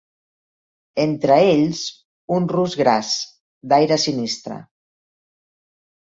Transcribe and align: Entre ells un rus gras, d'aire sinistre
Entre 1.03 1.35
ells 1.49 1.81
un 2.39 2.47
rus 2.53 2.79
gras, 2.81 3.13
d'aire 3.75 4.01
sinistre 4.07 4.59